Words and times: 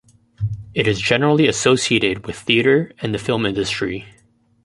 It 0.73 0.87
is 0.87 0.99
generally 0.99 1.47
associated 1.47 2.25
with 2.25 2.35
theatre 2.35 2.91
and 3.03 3.13
the 3.13 3.19
film 3.19 3.45
industry. 3.45 4.07